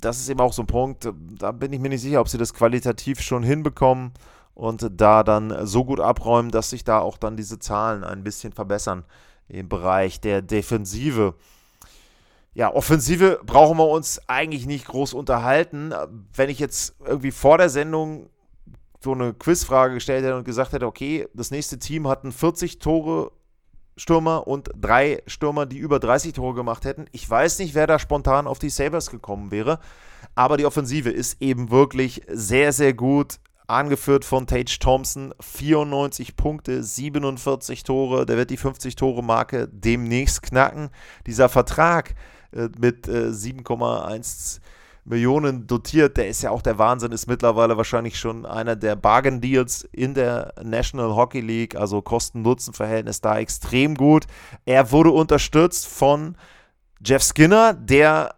das 0.00 0.20
ist 0.20 0.28
eben 0.28 0.40
auch 0.40 0.52
so 0.52 0.62
ein 0.62 0.66
Punkt, 0.66 1.08
da 1.38 1.52
bin 1.52 1.72
ich 1.72 1.80
mir 1.80 1.88
nicht 1.88 2.02
sicher, 2.02 2.20
ob 2.20 2.28
sie 2.28 2.38
das 2.38 2.54
qualitativ 2.54 3.20
schon 3.20 3.42
hinbekommen 3.42 4.12
und 4.54 4.88
da 4.92 5.22
dann 5.22 5.66
so 5.66 5.84
gut 5.84 6.00
abräumen, 6.00 6.50
dass 6.50 6.70
sich 6.70 6.84
da 6.84 6.98
auch 6.98 7.18
dann 7.18 7.36
diese 7.36 7.58
Zahlen 7.58 8.04
ein 8.04 8.22
bisschen 8.22 8.52
verbessern 8.52 9.04
im 9.48 9.68
Bereich 9.68 10.20
der 10.20 10.42
Defensive. 10.42 11.34
Ja, 12.56 12.72
Offensive 12.72 13.40
brauchen 13.44 13.76
wir 13.76 13.86
uns 13.86 14.18
eigentlich 14.28 14.64
nicht 14.64 14.86
groß 14.86 15.12
unterhalten. 15.12 15.92
Wenn 16.32 16.48
ich 16.48 16.58
jetzt 16.58 16.96
irgendwie 17.04 17.30
vor 17.30 17.58
der 17.58 17.68
Sendung 17.68 18.30
so 18.98 19.12
eine 19.12 19.34
Quizfrage 19.34 19.92
gestellt 19.92 20.24
hätte 20.24 20.36
und 20.36 20.44
gesagt 20.44 20.72
hätte, 20.72 20.86
okay, 20.86 21.28
das 21.34 21.50
nächste 21.50 21.78
Team 21.78 22.08
hat 22.08 22.22
einen 22.22 22.32
40 22.32 22.78
Tore 22.78 23.32
Stürmer 23.98 24.46
und 24.46 24.70
drei 24.74 25.22
Stürmer, 25.26 25.66
die 25.66 25.76
über 25.76 26.00
30 26.00 26.32
Tore 26.32 26.54
gemacht 26.54 26.86
hätten. 26.86 27.04
Ich 27.12 27.28
weiß 27.28 27.58
nicht, 27.58 27.74
wer 27.74 27.86
da 27.86 27.98
spontan 27.98 28.46
auf 28.46 28.58
die 28.58 28.70
Sabres 28.70 29.10
gekommen 29.10 29.50
wäre, 29.50 29.78
aber 30.34 30.56
die 30.56 30.64
Offensive 30.64 31.10
ist 31.10 31.42
eben 31.42 31.70
wirklich 31.70 32.22
sehr, 32.26 32.72
sehr 32.72 32.94
gut. 32.94 33.36
Angeführt 33.66 34.24
von 34.24 34.46
Tage 34.46 34.78
Thompson, 34.80 35.34
94 35.40 36.36
Punkte, 36.36 36.82
47 36.82 37.82
Tore. 37.82 38.24
Der 38.24 38.38
wird 38.38 38.48
die 38.48 38.58
50-Tore-Marke 38.58 39.68
demnächst 39.68 40.40
knacken. 40.40 40.88
Dieser 41.26 41.50
Vertrag 41.50 42.14
mit 42.78 43.08
äh, 43.08 43.28
7,1 43.28 44.60
Millionen 45.04 45.66
dotiert. 45.66 46.16
Der 46.16 46.28
ist 46.28 46.42
ja 46.42 46.50
auch 46.50 46.62
der 46.62 46.78
Wahnsinn, 46.78 47.12
ist 47.12 47.28
mittlerweile 47.28 47.76
wahrscheinlich 47.76 48.18
schon 48.18 48.44
einer 48.44 48.76
der 48.76 48.96
Bargain-Deals 48.96 49.88
in 49.92 50.14
der 50.14 50.52
National 50.62 51.14
Hockey 51.14 51.40
League. 51.40 51.76
Also 51.76 52.02
Kosten-Nutzen-Verhältnis 52.02 53.20
da 53.20 53.38
extrem 53.38 53.94
gut. 53.94 54.26
Er 54.64 54.90
wurde 54.90 55.10
unterstützt 55.10 55.86
von 55.86 56.36
Jeff 57.04 57.22
Skinner, 57.22 57.74
der 57.74 58.34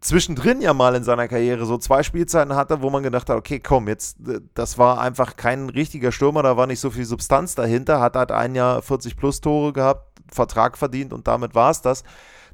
zwischendrin 0.00 0.60
ja 0.60 0.72
mal 0.74 0.94
in 0.94 1.04
seiner 1.04 1.28
Karriere 1.28 1.66
so 1.66 1.78
zwei 1.78 2.02
Spielzeiten 2.02 2.54
hatte, 2.54 2.82
wo 2.82 2.90
man 2.90 3.02
gedacht 3.02 3.28
hat, 3.28 3.36
okay, 3.36 3.60
komm, 3.60 3.88
jetzt, 3.88 4.16
das 4.54 4.78
war 4.78 5.00
einfach 5.00 5.36
kein 5.36 5.68
richtiger 5.68 6.10
Stürmer, 6.10 6.42
da 6.42 6.56
war 6.56 6.66
nicht 6.66 6.80
so 6.80 6.90
viel 6.90 7.04
Substanz 7.04 7.54
dahinter, 7.54 8.00
hat 8.00 8.16
halt 8.16 8.32
ein 8.32 8.54
Jahr 8.54 8.82
40 8.82 9.16
plus 9.16 9.40
Tore 9.40 9.72
gehabt, 9.72 10.09
Vertrag 10.32 10.78
verdient 10.78 11.12
und 11.12 11.26
damit 11.28 11.54
war 11.54 11.70
es 11.70 11.82
das. 11.82 12.04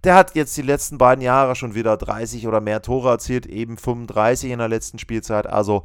Der 0.04 0.14
hat 0.14 0.34
jetzt 0.34 0.56
die 0.56 0.62
letzten 0.62 0.98
beiden 0.98 1.22
Jahre 1.22 1.56
schon 1.56 1.74
wieder 1.74 1.96
30 1.96 2.46
oder 2.46 2.60
mehr 2.60 2.82
Tore 2.82 3.10
erzielt, 3.10 3.46
eben 3.46 3.76
35 3.76 4.50
in 4.50 4.58
der 4.58 4.68
letzten 4.68 4.98
Spielzeit. 4.98 5.46
Also 5.46 5.84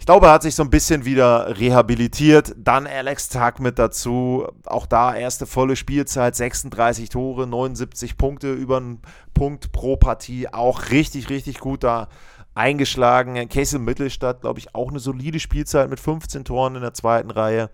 ich 0.00 0.06
glaube, 0.06 0.26
er 0.26 0.32
hat 0.32 0.42
sich 0.42 0.54
so 0.54 0.62
ein 0.62 0.70
bisschen 0.70 1.04
wieder 1.04 1.58
rehabilitiert. 1.58 2.54
Dann 2.56 2.86
Alex 2.86 3.28
Tag 3.28 3.60
mit 3.60 3.78
dazu. 3.78 4.46
Auch 4.64 4.86
da 4.86 5.14
erste 5.14 5.44
volle 5.44 5.76
Spielzeit, 5.76 6.34
36 6.34 7.10
Tore, 7.10 7.46
79 7.46 8.16
Punkte, 8.16 8.50
über 8.50 8.78
einen 8.78 9.02
Punkt 9.34 9.72
pro 9.72 9.96
Partie. 9.96 10.48
Auch 10.48 10.88
richtig, 10.88 11.28
richtig 11.28 11.60
gut 11.60 11.84
da 11.84 12.08
eingeschlagen. 12.54 13.46
Casey 13.50 13.78
Mittelstadt, 13.78 14.40
glaube 14.40 14.58
ich, 14.58 14.74
auch 14.74 14.88
eine 14.88 15.00
solide 15.00 15.38
Spielzeit 15.38 15.90
mit 15.90 16.00
15 16.00 16.44
Toren 16.44 16.76
in 16.76 16.80
der 16.82 16.94
zweiten 16.94 17.30
Reihe. 17.30 17.68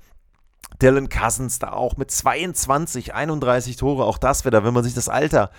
Dylan 0.83 1.09
Cousins 1.09 1.59
da 1.59 1.73
auch 1.73 1.97
mit 1.97 2.11
22, 2.11 3.15
31 3.15 3.77
Tore. 3.77 4.05
Auch 4.05 4.19
das 4.19 4.45
wieder, 4.45 4.65
wenn 4.65 4.75
man 4.75 4.85
sich 4.85 4.95
das 4.95 5.09
Alter 5.09 5.51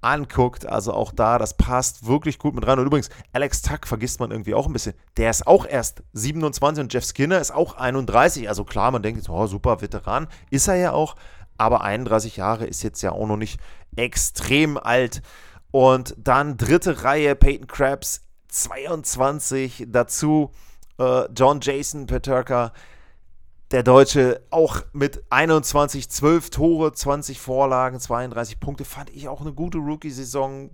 anguckt. 0.00 0.66
Also 0.66 0.92
auch 0.92 1.12
da, 1.12 1.38
das 1.38 1.56
passt 1.56 2.06
wirklich 2.06 2.38
gut 2.38 2.54
mit 2.54 2.66
rein. 2.66 2.78
Und 2.78 2.86
übrigens, 2.86 3.08
Alex 3.32 3.62
Tuck 3.62 3.86
vergisst 3.86 4.20
man 4.20 4.30
irgendwie 4.30 4.54
auch 4.54 4.66
ein 4.66 4.72
bisschen. 4.72 4.94
Der 5.16 5.30
ist 5.30 5.46
auch 5.46 5.66
erst 5.66 6.02
27 6.12 6.84
und 6.84 6.92
Jeff 6.92 7.04
Skinner 7.04 7.40
ist 7.40 7.52
auch 7.52 7.76
31. 7.76 8.48
Also 8.48 8.64
klar, 8.64 8.90
man 8.90 9.02
denkt 9.02 9.18
jetzt, 9.18 9.30
oh, 9.30 9.46
super 9.46 9.80
Veteran. 9.80 10.28
Ist 10.50 10.68
er 10.68 10.76
ja 10.76 10.92
auch. 10.92 11.16
Aber 11.56 11.82
31 11.82 12.36
Jahre 12.36 12.66
ist 12.66 12.82
jetzt 12.82 13.02
ja 13.02 13.12
auch 13.12 13.26
noch 13.26 13.36
nicht 13.36 13.60
extrem 13.96 14.76
alt. 14.76 15.22
Und 15.70 16.14
dann 16.18 16.56
dritte 16.56 17.04
Reihe, 17.04 17.34
Peyton 17.34 17.66
Krabs, 17.66 18.22
22. 18.48 19.86
Dazu 19.88 20.50
äh, 20.98 21.24
John 21.36 21.60
Jason 21.60 22.06
Peterka, 22.06 22.72
der 23.70 23.82
Deutsche 23.82 24.40
auch 24.50 24.82
mit 24.92 25.22
21, 25.30 26.08
12 26.08 26.50
Tore, 26.50 26.92
20 26.92 27.38
Vorlagen, 27.38 28.00
32 28.00 28.60
Punkte, 28.60 28.84
fand 28.84 29.10
ich 29.10 29.28
auch 29.28 29.40
eine 29.40 29.52
gute 29.52 29.78
Rookie-Saison. 29.78 30.70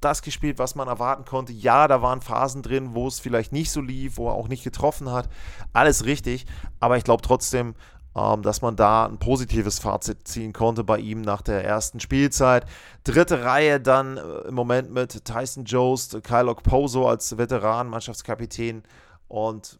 Das 0.00 0.20
gespielt, 0.20 0.58
was 0.58 0.74
man 0.74 0.88
erwarten 0.88 1.24
konnte. 1.24 1.52
Ja, 1.52 1.86
da 1.86 2.02
waren 2.02 2.20
Phasen 2.20 2.62
drin, 2.62 2.94
wo 2.94 3.06
es 3.06 3.20
vielleicht 3.20 3.52
nicht 3.52 3.70
so 3.70 3.80
lief, 3.80 4.16
wo 4.16 4.28
er 4.28 4.34
auch 4.34 4.48
nicht 4.48 4.64
getroffen 4.64 5.12
hat. 5.12 5.28
Alles 5.72 6.04
richtig. 6.04 6.44
Aber 6.80 6.96
ich 6.96 7.04
glaube 7.04 7.22
trotzdem, 7.22 7.76
ähm, 8.16 8.42
dass 8.42 8.62
man 8.62 8.74
da 8.74 9.06
ein 9.06 9.18
positives 9.18 9.78
Fazit 9.78 10.26
ziehen 10.26 10.52
konnte 10.52 10.82
bei 10.82 10.98
ihm 10.98 11.20
nach 11.20 11.40
der 11.40 11.64
ersten 11.64 12.00
Spielzeit. 12.00 12.66
Dritte 13.04 13.44
Reihe 13.44 13.80
dann 13.80 14.16
äh, 14.16 14.48
im 14.48 14.54
Moment 14.54 14.90
mit 14.90 15.24
Tyson 15.24 15.64
Jost, 15.64 16.22
Kyle 16.24 16.54
Pozo 16.54 17.08
als 17.08 17.38
Veteran, 17.38 17.88
Mannschaftskapitän 17.88 18.82
und 19.28 19.78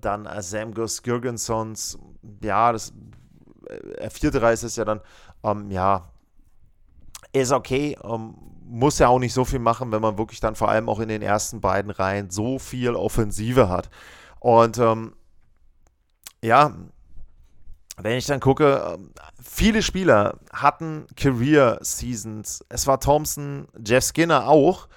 dann 0.00 0.26
äh, 0.26 0.42
Samgus 0.42 1.02
Girgensons, 1.02 1.98
ja, 2.42 2.72
das 2.72 2.92
äh, 3.66 4.10
vierte 4.10 4.42
Reise 4.42 4.66
ist 4.66 4.76
ja 4.76 4.84
dann, 4.84 5.00
ähm, 5.42 5.70
ja, 5.70 6.10
ist 7.32 7.52
okay, 7.52 7.96
ähm, 8.02 8.34
muss 8.64 8.98
ja 8.98 9.08
auch 9.08 9.18
nicht 9.18 9.32
so 9.32 9.44
viel 9.44 9.58
machen, 9.58 9.92
wenn 9.92 10.02
man 10.02 10.18
wirklich 10.18 10.40
dann 10.40 10.54
vor 10.54 10.68
allem 10.68 10.88
auch 10.88 11.00
in 11.00 11.08
den 11.08 11.22
ersten 11.22 11.60
beiden 11.60 11.90
Reihen 11.90 12.30
so 12.30 12.58
viel 12.58 12.94
Offensive 12.94 13.68
hat. 13.68 13.88
Und 14.40 14.78
ähm, 14.78 15.14
ja, 16.42 16.74
wenn 17.96 18.16
ich 18.16 18.26
dann 18.26 18.40
gucke, 18.40 18.94
ähm, 18.94 19.10
viele 19.42 19.82
Spieler 19.82 20.38
hatten 20.52 21.06
Career 21.16 21.78
Seasons. 21.80 22.64
Es 22.68 22.86
war 22.86 23.00
Thompson, 23.00 23.66
Jeff 23.84 24.04
Skinner 24.04 24.48
auch. 24.48 24.88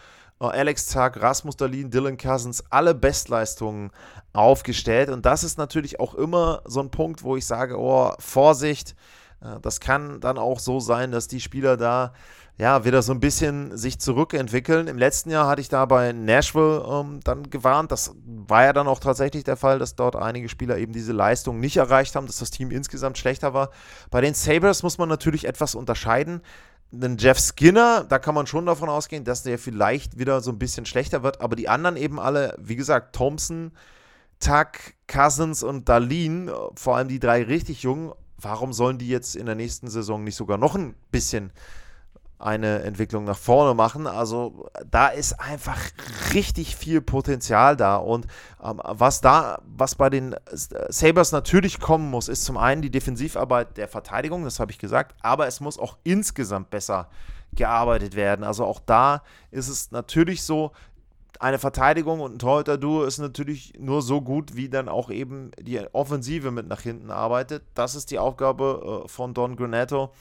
Äh, 0.42 0.46
Alex 0.46 0.88
Tag, 0.88 1.22
Rasmus 1.22 1.56
Dalin, 1.56 1.92
Dylan 1.92 2.18
Cousins, 2.18 2.64
alle 2.70 2.96
Bestleistungen 2.96 3.92
aufgestellt. 4.34 5.10
Und 5.10 5.26
das 5.26 5.44
ist 5.44 5.58
natürlich 5.58 6.00
auch 6.00 6.16
immer 6.16 6.62
so 6.66 6.80
ein 6.82 6.90
Punkt, 6.90 7.24
wo 7.24 7.38
ich 7.38 7.46
sage, 7.46 7.78
oh, 7.78 8.12
Vorsicht, 8.20 8.96
äh, 9.42 9.60
das 9.62 9.80
kann 9.80 10.20
dann 10.20 10.38
auch 10.38 10.60
so 10.60 10.80
sein, 10.80 11.12
dass 11.12 11.28
die 11.28 11.42
Spieler 11.42 11.78
da 11.78 12.14
ja 12.58 12.86
wieder 12.86 13.02
so 13.02 13.12
ein 13.12 13.20
bisschen 13.20 13.76
sich 13.78 14.00
zurückentwickeln. 14.00 14.88
Im 14.88 14.98
letzten 14.98 15.32
Jahr 15.32 15.48
hatte 15.48 15.62
ich 15.62 15.70
da 15.70 15.86
bei 15.86 16.12
Nashville 16.12 16.86
ähm, 16.88 17.20
dann 17.24 17.50
gewarnt. 17.50 17.92
Das 17.92 18.14
war 18.24 18.66
ja 18.66 18.74
dann 18.74 18.88
auch 18.88 19.00
tatsächlich 19.00 19.44
der 19.44 19.58
Fall, 19.58 19.80
dass 19.80 19.96
dort 19.96 20.16
einige 20.16 20.50
Spieler 20.50 20.78
eben 20.78 20.94
diese 20.94 21.14
Leistung 21.14 21.60
nicht 21.60 21.78
erreicht 21.78 22.16
haben, 22.16 22.28
dass 22.28 22.38
das 22.38 22.52
Team 22.52 22.70
insgesamt 22.70 23.18
schlechter 23.18 23.54
war. 23.54 23.72
Bei 24.12 24.22
den 24.22 24.34
Sabres 24.34 24.84
muss 24.84 24.98
man 24.98 25.10
natürlich 25.10 25.48
etwas 25.48 25.76
unterscheiden 25.76 26.42
einen 26.94 27.18
Jeff 27.18 27.40
Skinner, 27.40 28.04
da 28.04 28.20
kann 28.20 28.36
man 28.36 28.48
schon 28.48 28.66
davon 28.66 28.90
ausgehen, 28.90 29.24
dass 29.24 29.44
der 29.44 29.58
vielleicht 29.58 30.20
wieder 30.20 30.42
so 30.42 30.52
ein 30.52 30.60
bisschen 30.60 30.86
schlechter 30.86 31.24
wird, 31.24 31.42
aber 31.42 31.56
die 31.56 31.70
anderen 31.70 31.96
eben 31.96 32.20
alle, 32.20 32.56
wie 32.60 32.76
gesagt, 32.76 33.16
Thompson, 33.16 33.72
Tuck, 34.40 34.72
Cousins 35.08 35.64
und 35.64 35.88
Darlene, 35.88 36.54
vor 36.76 36.98
allem 36.98 37.08
die 37.08 37.20
drei 37.20 37.44
richtig 37.44 37.84
jungen, 37.84 38.12
warum 38.38 38.74
sollen 38.74 38.98
die 38.98 39.08
jetzt 39.08 39.36
in 39.36 39.46
der 39.46 39.56
nächsten 39.56 39.90
Saison 39.90 40.24
nicht 40.24 40.36
sogar 40.36 40.58
noch 40.58 40.76
ein 40.76 40.96
bisschen 41.12 41.52
eine 42.42 42.82
Entwicklung 42.82 43.24
nach 43.24 43.38
vorne 43.38 43.74
machen. 43.74 44.08
Also 44.08 44.70
da 44.90 45.08
ist 45.08 45.40
einfach 45.40 45.80
richtig 46.34 46.76
viel 46.76 47.02
Potenzial 47.02 47.78
da. 47.78 47.98
Und 47.98 48.28
ähm, 48.64 48.82
was 48.84 49.22
da, 49.22 49.62
was 49.66 49.96
bei 49.96 50.10
den 50.10 50.36
Sabres 50.52 51.32
natürlich 51.32 51.80
kommen 51.80 52.10
muss, 52.10 52.28
ist 52.28 52.44
zum 52.44 52.58
einen 52.58 52.82
die 52.82 52.92
Defensivarbeit 52.92 53.78
der 53.78 53.88
Verteidigung, 53.88 54.44
das 54.44 54.60
habe 54.60 54.72
ich 54.72 54.80
gesagt, 54.80 55.16
aber 55.22 55.48
es 55.48 55.60
muss 55.60 55.78
auch 55.78 55.98
insgesamt 56.04 56.70
besser 56.70 57.10
gearbeitet 57.54 58.16
werden. 58.16 58.44
Also 58.44 58.66
auch 58.66 58.80
da 58.80 59.24
ist 59.52 59.68
es 59.68 59.92
natürlich 59.92 60.44
so, 60.44 60.72
eine 61.40 61.58
Verteidigung 61.58 62.20
und 62.20 62.36
ein 62.36 62.40
Torhüter-Duo 62.40 63.04
ist 63.04 63.18
natürlich 63.18 63.74
nur 63.80 64.04
so 64.04 64.22
gut, 64.22 64.56
wie 64.56 64.70
dann 64.70 64.88
auch 64.88 65.10
eben 65.10 65.50
die 65.60 65.80
Offensive 65.92 66.52
mit 66.52 66.68
nach 66.68 66.82
hinten 66.82 67.10
arbeitet. 67.10 67.64
Das 67.74 67.96
ist 67.96 68.12
die 68.12 68.20
Aufgabe 68.20 69.06
äh, 69.06 69.08
von 69.08 69.34
Don 69.34 69.56
Granetto 69.56 70.12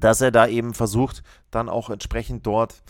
dass 0.00 0.20
er 0.20 0.30
da 0.30 0.46
eben 0.46 0.74
versucht, 0.74 1.22
dann 1.50 1.68
auch 1.68 1.90
entsprechend 1.90 2.46
dort 2.46 2.82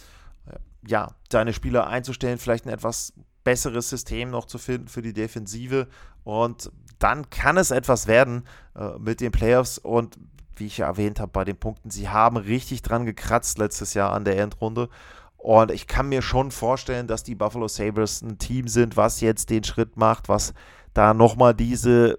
ja, 0.86 1.14
deine 1.28 1.52
Spieler 1.52 1.86
einzustellen, 1.86 2.38
vielleicht 2.38 2.66
ein 2.66 2.72
etwas 2.72 3.12
besseres 3.44 3.88
System 3.88 4.30
noch 4.30 4.46
zu 4.46 4.58
finden 4.58 4.88
für 4.88 5.02
die 5.02 5.12
Defensive. 5.12 5.88
Und 6.24 6.70
dann 6.98 7.30
kann 7.30 7.56
es 7.56 7.70
etwas 7.70 8.06
werden 8.06 8.44
äh, 8.76 8.98
mit 8.98 9.20
den 9.20 9.32
Playoffs. 9.32 9.78
Und 9.78 10.18
wie 10.56 10.66
ich 10.66 10.78
ja 10.78 10.86
erwähnt 10.86 11.20
habe 11.20 11.32
bei 11.32 11.44
den 11.44 11.56
Punkten, 11.56 11.90
sie 11.90 12.08
haben 12.08 12.36
richtig 12.36 12.82
dran 12.82 13.06
gekratzt 13.06 13.58
letztes 13.58 13.94
Jahr 13.94 14.12
an 14.12 14.24
der 14.24 14.38
Endrunde. 14.38 14.88
Und 15.36 15.72
ich 15.72 15.88
kann 15.88 16.08
mir 16.08 16.22
schon 16.22 16.52
vorstellen, 16.52 17.08
dass 17.08 17.24
die 17.24 17.34
Buffalo 17.34 17.66
Sabres 17.66 18.22
ein 18.22 18.38
Team 18.38 18.68
sind, 18.68 18.96
was 18.96 19.20
jetzt 19.20 19.50
den 19.50 19.64
Schritt 19.64 19.96
macht, 19.96 20.28
was 20.28 20.54
da 20.94 21.14
nochmal 21.14 21.54
diese 21.54 22.18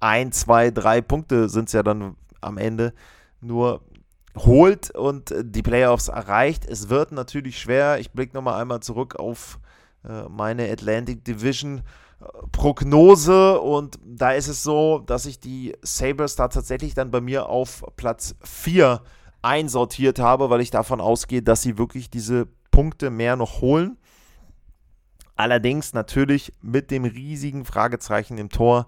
ein, 0.00 0.32
zwei, 0.32 0.70
drei 0.70 1.00
Punkte 1.00 1.48
sind 1.48 1.68
es 1.68 1.72
ja 1.72 1.82
dann 1.82 2.16
am 2.42 2.58
Ende. 2.58 2.92
Nur 3.40 3.80
holt 4.36 4.90
und 4.90 5.34
die 5.40 5.62
Playoffs 5.62 6.08
erreicht. 6.08 6.64
Es 6.64 6.88
wird 6.88 7.12
natürlich 7.12 7.58
schwer. 7.60 7.98
Ich 7.98 8.12
blicke 8.12 8.34
nochmal 8.34 8.60
einmal 8.60 8.80
zurück 8.80 9.16
auf 9.16 9.58
äh, 10.04 10.28
meine 10.28 10.70
Atlantic 10.70 11.24
Division 11.24 11.78
äh, 12.20 12.24
Prognose 12.50 13.60
und 13.60 13.98
da 14.04 14.32
ist 14.32 14.48
es 14.48 14.62
so, 14.62 15.00
dass 15.00 15.26
ich 15.26 15.38
die 15.38 15.74
Sabres 15.82 16.36
da 16.36 16.48
tatsächlich 16.48 16.94
dann 16.94 17.10
bei 17.10 17.20
mir 17.20 17.48
auf 17.48 17.84
Platz 17.96 18.34
4 18.42 19.02
einsortiert 19.42 20.18
habe, 20.18 20.50
weil 20.50 20.60
ich 20.60 20.70
davon 20.70 21.00
ausgehe, 21.00 21.42
dass 21.42 21.62
sie 21.62 21.76
wirklich 21.76 22.10
diese 22.10 22.46
Punkte 22.70 23.10
mehr 23.10 23.36
noch 23.36 23.60
holen. 23.60 23.98
Allerdings 25.34 25.92
natürlich 25.92 26.52
mit 26.62 26.90
dem 26.90 27.04
riesigen 27.04 27.64
Fragezeichen 27.64 28.38
im 28.38 28.48
Tor. 28.48 28.86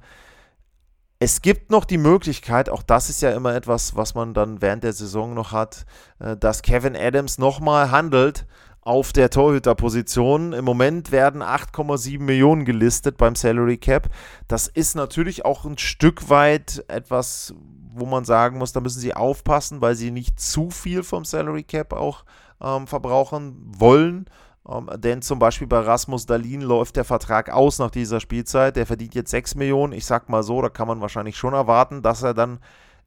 Es 1.19 1.43
gibt 1.43 1.71
noch 1.71 1.85
die 1.85 1.99
Möglichkeit, 1.99 2.69
auch 2.69 2.83
das 2.83 3.09
ist 3.09 3.23
ja 3.23 3.31
immer 3.31 3.55
etwas, 3.55 3.97
was 3.97 4.15
man 4.15 4.35
dann 4.35 4.61
während 4.61 4.85
der 4.85 4.93
Saison 4.93 5.33
noch 5.33 5.53
hat, 5.53 5.87
äh, 6.19 6.37
dass 6.37 6.63
Kevin 6.63 6.97
Adams 6.97 7.39
nochmal 7.39 7.91
handelt 7.91 8.47
auf 8.85 9.13
der 9.13 9.31
Torhüterposition. 9.31 10.53
Im 10.53 10.65
Moment 10.65 11.11
werden 11.11 11.43
8,7 11.43 12.21
Millionen 12.21 12.65
gelistet 12.65 13.17
beim 13.17 13.35
Salary 13.35 13.79
Cap. 13.79 14.11
Das 14.47 14.69
ist 14.69 14.95
natürlich 14.95 15.45
auch 15.45 15.65
ein 15.65 15.79
Stück 15.79 16.29
weit 16.29 16.85
etwas, 16.89 17.55
wo 17.95 18.05
man 18.07 18.25
sagen 18.25 18.59
muss, 18.59 18.73
da 18.73 18.81
müssen 18.81 19.01
sie 19.01 19.15
aufpassen, 19.15 19.81
weil 19.81 19.95
sie 19.95 20.11
nicht 20.11 20.39
zu 20.39 20.71
viel 20.71 21.03
vom 21.03 21.25
Salary 21.25 21.63
Cap 21.63 21.93
auch 21.93 22.25
ähm, 22.61 22.87
verbrauchen 22.87 23.57
wollen. 23.79 24.27
Ähm, 24.69 24.89
denn 24.97 25.23
zum 25.23 25.39
Beispiel 25.39 25.67
bei 25.67 25.81
Rasmus 25.81 26.27
Dalin 26.27 26.63
läuft 26.63 26.97
der 26.97 27.05
Vertrag 27.05 27.51
aus 27.51 27.79
nach 27.79 27.91
dieser 27.91 28.21
Spielzeit. 28.21 28.77
Der 28.77 28.87
verdient 28.87 29.15
jetzt 29.15 29.31
6 29.31 29.57
Millionen. 29.57 29.93
Ich 29.93 30.07
sag 30.07 30.29
mal 30.29 30.43
so, 30.43 30.63
da 30.63 30.69
kann 30.69 30.89
man 30.89 31.01
wahrscheinlich 31.01 31.37
schon 31.37 31.55
erwarten, 31.55 32.03
dass 32.03 32.23
er 32.23 32.35
dann 32.35 32.59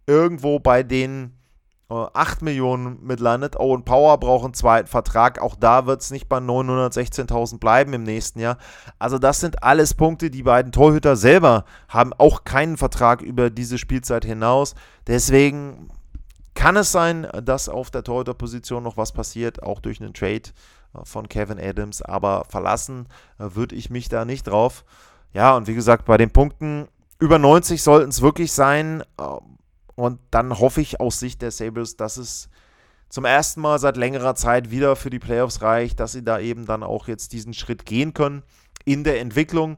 irgendwo 0.05 0.59
bei 0.59 0.83
den 0.83 1.33
8 1.89 2.41
äh, 2.41 2.45
Millionen 2.45 3.01
mitlandet. 3.03 3.57
Owen 3.57 3.85
Power 3.85 4.19
braucht 4.19 4.45
einen 4.45 4.53
zweiten 4.53 4.87
Vertrag. 4.87 5.41
Auch 5.41 5.55
da 5.55 5.85
wird 5.85 6.01
es 6.01 6.11
nicht 6.11 6.27
bei 6.27 6.37
916.000 6.37 7.59
bleiben 7.59 7.93
im 7.93 8.03
nächsten 8.03 8.39
Jahr. 8.39 8.57
Also 8.99 9.17
das 9.17 9.39
sind 9.39 9.63
alles 9.63 9.93
Punkte. 9.93 10.29
Die 10.29 10.43
beiden 10.43 10.71
Torhüter 10.71 11.15
selber 11.15 11.63
haben 11.87 12.13
auch 12.13 12.43
keinen 12.43 12.77
Vertrag 12.77 13.21
über 13.21 13.49
diese 13.49 13.77
Spielzeit 13.77 14.25
hinaus. 14.25 14.75
Deswegen 15.07 15.89
kann 16.55 16.75
es 16.75 16.91
sein, 16.91 17.27
dass 17.43 17.69
auf 17.69 17.89
der 17.89 18.03
Torhüterposition 18.03 18.83
noch 18.83 18.97
was 18.97 19.13
passiert, 19.13 19.63
auch 19.63 19.79
durch 19.79 20.01
einen 20.01 20.13
Trade 20.13 20.49
von 21.03 21.29
Kevin 21.29 21.59
Adams. 21.59 22.01
Aber 22.01 22.45
verlassen 22.49 23.07
äh, 23.39 23.55
würde 23.55 23.75
ich 23.75 23.89
mich 23.89 24.09
da 24.09 24.25
nicht 24.25 24.47
drauf. 24.47 24.85
Ja, 25.33 25.55
und 25.55 25.67
wie 25.67 25.75
gesagt, 25.75 26.05
bei 26.05 26.17
den 26.17 26.31
Punkten 26.31 26.87
über 27.19 27.39
90 27.39 27.81
sollten 27.81 28.09
es 28.09 28.21
wirklich 28.21 28.51
sein. 28.51 29.03
Ähm, 29.19 29.57
und 29.95 30.19
dann 30.31 30.59
hoffe 30.59 30.81
ich 30.81 30.99
aus 30.99 31.19
Sicht 31.19 31.41
der 31.41 31.51
Sabres, 31.51 31.97
dass 31.97 32.17
es 32.17 32.49
zum 33.09 33.25
ersten 33.25 33.61
Mal 33.61 33.79
seit 33.79 33.97
längerer 33.97 34.35
Zeit 34.35 34.69
wieder 34.69 34.95
für 34.95 35.09
die 35.09 35.19
Playoffs 35.19 35.61
reicht, 35.61 35.99
dass 35.99 36.11
sie 36.11 36.23
da 36.23 36.39
eben 36.39 36.65
dann 36.65 36.83
auch 36.83 37.07
jetzt 37.07 37.33
diesen 37.33 37.53
Schritt 37.53 37.85
gehen 37.85 38.13
können 38.13 38.43
in 38.85 39.03
der 39.03 39.19
Entwicklung. 39.21 39.77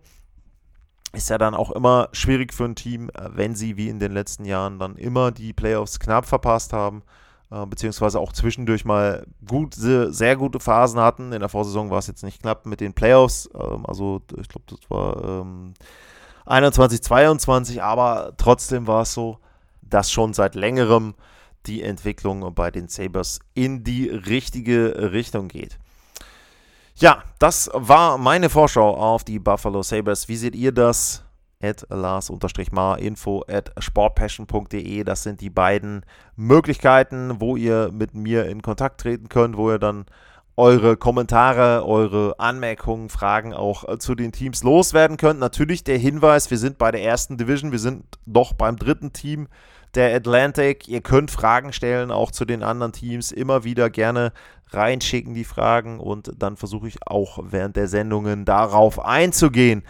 Ist 1.14 1.30
ja 1.30 1.38
dann 1.38 1.56
auch 1.56 1.72
immer 1.72 2.10
schwierig 2.12 2.54
für 2.54 2.66
ein 2.66 2.76
Team, 2.76 3.10
äh, 3.10 3.30
wenn 3.32 3.56
sie 3.56 3.78
wie 3.78 3.90
in 3.90 4.00
den 4.00 4.12
letzten 4.12 4.46
Jahren 4.46 4.78
dann 4.78 4.96
immer 4.96 5.32
die 5.32 5.54
Playoffs 5.54 6.00
knapp 6.00 6.26
verpasst 6.26 6.74
haben, 6.74 7.04
äh, 7.52 7.66
beziehungsweise 7.66 8.20
auch 8.20 8.34
zwischendurch 8.34 8.86
mal 8.86 9.26
gute, 9.48 10.14
sehr 10.14 10.36
gute 10.36 10.60
Phasen 10.60 11.00
hatten. 11.00 11.34
In 11.34 11.40
der 11.40 11.50
Vorsaison 11.50 11.90
war 11.90 12.00
es 12.00 12.08
jetzt 12.08 12.24
nicht 12.24 12.42
knapp 12.42 12.66
mit 12.66 12.80
den 12.80 12.94
Playoffs, 12.94 13.50
ähm, 13.54 13.86
also 13.86 14.22
ich 14.40 14.48
glaube, 14.48 14.66
das 14.68 14.80
war 14.90 15.42
ähm, 15.42 15.74
21, 16.46 17.02
22, 17.02 17.84
aber 17.84 18.34
trotzdem 18.38 18.88
war 18.88 19.04
es 19.04 19.14
so, 19.14 19.38
dass 19.82 20.12
schon 20.12 20.34
seit 20.34 20.56
längerem 20.56 21.16
die 21.66 21.84
Entwicklung 21.84 22.54
bei 22.54 22.72
den 22.72 22.88
Sabres 22.88 23.40
in 23.54 23.84
die 23.84 24.10
richtige 24.10 25.12
Richtung 25.12 25.48
geht. 25.48 25.78
Ja, 26.96 27.24
das 27.40 27.70
war 27.74 28.18
meine 28.18 28.50
Vorschau 28.50 28.96
auf 28.96 29.24
die 29.24 29.40
Buffalo 29.40 29.84
Sabres. 29.84 30.28
Wie 30.28 30.36
seht 30.36 30.56
ihr 30.56 30.72
das? 30.72 31.24
At 31.62 31.86
Lars-Mar, 31.90 33.00
info 33.00 33.44
at 33.50 33.74
sportpassion.de. 33.78 35.04
Das 35.04 35.24
sind 35.24 35.42
die 35.42 35.50
beiden 35.50 36.06
Möglichkeiten, 36.38 37.42
wo 37.42 37.58
ihr 37.58 37.92
mit 37.92 38.14
mir 38.14 38.46
in 38.46 38.62
Kontakt 38.62 39.02
treten 39.02 39.28
könnt, 39.28 39.58
wo 39.58 39.70
ihr 39.70 39.80
dann 39.80 40.06
eure 40.56 40.96
Kommentare, 40.96 41.86
eure 41.86 42.40
Anmerkungen, 42.40 43.10
Fragen 43.10 43.54
auch 43.54 43.98
zu 43.98 44.16
den 44.16 44.32
Teams 44.32 44.64
loswerden 44.64 45.18
könnt. 45.18 45.42
Natürlich 45.42 45.84
der 45.84 45.98
Hinweis, 45.98 46.50
wir 46.50 46.58
sind 46.58 46.78
bei 46.78 46.92
der 46.92 47.04
ersten 47.04 47.38
Division, 47.38 47.74
wir 47.74 47.80
sind 47.80 48.06
doch 48.26 48.54
beim 48.54 48.78
dritten 48.78 49.12
Team 49.12 49.50
der 49.96 50.16
Atlantic. 50.16 50.88
Ihr 50.88 51.02
könnt 51.02 51.30
Fragen 51.30 51.74
stellen, 51.74 52.10
auch 52.10 52.32
zu 52.32 52.46
den 52.46 52.64
anderen 52.64 52.94
Teams. 52.94 53.34
Immer 53.34 53.66
wieder 53.66 53.90
gerne 53.90 54.32
reinschicken 54.70 55.34
die 55.34 55.44
Fragen 55.44 56.00
und 56.00 56.32
dann 56.38 56.56
versuche 56.56 56.88
ich 56.88 57.06
auch 57.06 57.40
während 57.44 57.76
der 57.76 57.90
Sendungen 57.90 58.46
darauf 58.46 59.04
einzugehen. 59.04 59.84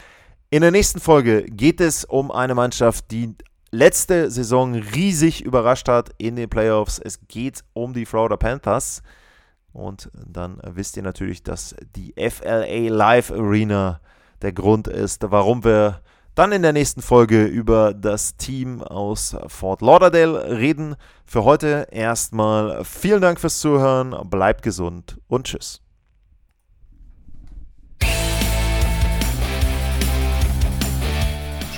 In 0.52 0.62
der 0.62 0.72
nächsten 0.72 1.00
Folge 1.00 1.44
geht 1.44 1.80
es 1.80 2.06
um 2.06 2.32
eine 2.32 2.56
Mannschaft, 2.56 3.12
die 3.12 3.36
letzte 3.70 4.32
Saison 4.32 4.74
riesig 4.74 5.46
überrascht 5.46 5.88
hat 5.88 6.10
in 6.18 6.36
den 6.36 6.50
Playoffs. 6.50 6.98
Es 6.98 7.20
geht 7.28 7.64
um 7.74 7.94
die 7.94 8.08
Florida 8.08 8.36
Panthers. 8.36 9.04
Und 9.74 10.10
dann 10.14 10.60
wisst 10.64 10.98
ihr 10.98 11.04
natürlich, 11.04 11.44
dass 11.44 11.76
die 11.96 12.16
FLA 12.18 12.90
Live 12.90 13.30
Arena 13.30 14.02
der 14.42 14.52
Grund 14.52 14.88
ist, 14.88 15.22
warum 15.30 15.64
wir 15.64 16.02
dann 16.34 16.52
in 16.52 16.64
der 16.64 16.74
nächsten 16.74 17.04
Folge 17.04 17.46
über 17.46 17.94
das 17.94 18.36
Team 18.36 18.82
aus 18.82 19.36
Fort 19.46 19.82
Lauderdale 19.84 20.58
reden. 20.58 20.96
Für 21.26 21.44
heute 21.44 21.90
erstmal 21.92 22.84
vielen 22.84 23.22
Dank 23.22 23.40
fürs 23.40 23.60
Zuhören, 23.60 24.16
bleibt 24.28 24.64
gesund 24.64 25.20
und 25.28 25.46
tschüss. 25.46 25.84